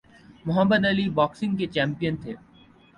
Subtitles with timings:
[0.45, 2.33] محمد Ali boxing کے champion تھے۔